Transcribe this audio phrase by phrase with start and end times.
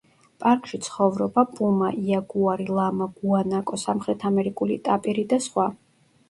[0.43, 5.69] პარკში ცხოვრობა პუმა, იაგუარი, ლამა, გუანაკო, სამხრეთ ამერიკული ტაპირი და სხვა.